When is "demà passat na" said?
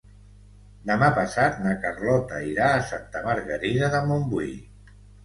0.91-1.73